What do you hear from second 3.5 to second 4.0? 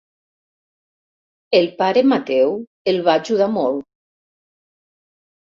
molt.